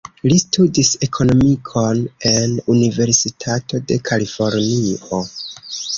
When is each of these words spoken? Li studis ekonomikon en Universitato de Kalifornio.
Li 0.29 0.35
studis 0.43 0.87
ekonomikon 1.07 2.01
en 2.31 2.57
Universitato 2.77 3.83
de 3.93 3.99
Kalifornio. 4.11 5.25